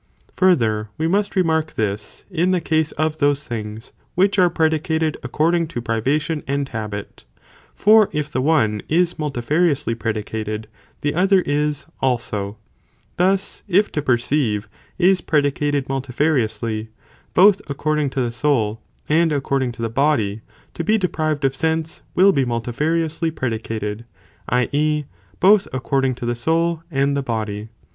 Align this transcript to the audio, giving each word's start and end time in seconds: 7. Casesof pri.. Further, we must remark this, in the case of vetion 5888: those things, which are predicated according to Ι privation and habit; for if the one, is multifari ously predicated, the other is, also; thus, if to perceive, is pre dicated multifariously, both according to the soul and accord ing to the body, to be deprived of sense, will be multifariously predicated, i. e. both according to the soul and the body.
7. 0.29 0.33
Casesof 0.33 0.35
pri.. 0.35 0.35
Further, 0.47 0.89
we 0.97 1.07
must 1.07 1.35
remark 1.35 1.75
this, 1.75 2.25
in 2.31 2.49
the 2.49 2.59
case 2.59 2.91
of 2.93 3.19
vetion 3.19 3.19
5888: 3.19 3.19
those 3.19 3.47
things, 3.47 3.93
which 4.15 4.39
are 4.39 4.49
predicated 4.49 5.17
according 5.21 5.67
to 5.67 5.77
Ι 5.77 5.83
privation 5.83 6.43
and 6.47 6.69
habit; 6.69 7.25
for 7.75 8.09
if 8.11 8.27
the 8.31 8.41
one, 8.41 8.81
is 8.89 9.19
multifari 9.19 9.69
ously 9.69 9.93
predicated, 9.93 10.67
the 11.01 11.13
other 11.13 11.41
is, 11.45 11.85
also; 11.99 12.57
thus, 13.17 13.61
if 13.67 13.91
to 13.91 14.01
perceive, 14.01 14.67
is 14.97 15.21
pre 15.21 15.43
dicated 15.43 15.83
multifariously, 15.85 16.87
both 17.35 17.61
according 17.69 18.09
to 18.09 18.21
the 18.21 18.31
soul 18.31 18.81
and 19.07 19.31
accord 19.31 19.61
ing 19.61 19.71
to 19.71 19.83
the 19.83 19.87
body, 19.87 20.41
to 20.73 20.83
be 20.83 20.97
deprived 20.97 21.45
of 21.45 21.55
sense, 21.55 22.01
will 22.15 22.31
be 22.31 22.43
multifariously 22.43 23.29
predicated, 23.29 24.05
i. 24.49 24.67
e. 24.71 25.03
both 25.39 25.67
according 25.71 26.15
to 26.15 26.25
the 26.25 26.35
soul 26.35 26.81
and 26.89 27.15
the 27.15 27.21
body. 27.21 27.69